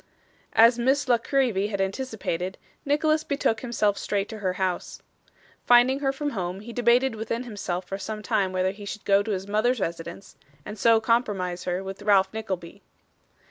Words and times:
As 0.53 0.79
Miss 0.79 1.07
La 1.07 1.19
Creevy 1.19 1.67
had 1.67 1.79
anticipated, 1.79 2.57
Nicholas 2.85 3.23
betook 3.23 3.61
himself 3.61 3.99
straight 3.99 4.27
to 4.29 4.39
her 4.39 4.53
house. 4.53 5.03
Finding 5.63 5.99
her 5.99 6.11
from 6.11 6.31
home, 6.31 6.61
he 6.61 6.73
debated 6.73 7.13
within 7.13 7.43
himself 7.43 7.85
for 7.85 7.99
some 7.99 8.23
time 8.23 8.51
whether 8.51 8.71
he 8.71 8.83
should 8.83 9.05
go 9.05 9.21
to 9.21 9.29
his 9.29 9.47
mother's 9.47 9.79
residence, 9.79 10.37
and 10.65 10.79
so 10.79 10.99
compromise 10.99 11.65
her 11.65 11.83
with 11.83 12.01
Ralph 12.01 12.33
Nickleby. 12.33 12.81